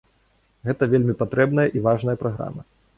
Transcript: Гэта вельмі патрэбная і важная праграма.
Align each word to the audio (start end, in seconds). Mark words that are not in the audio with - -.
Гэта 0.69 0.89
вельмі 0.95 1.17
патрэбная 1.21 1.69
і 1.79 1.87
важная 1.91 2.21
праграма. 2.27 2.71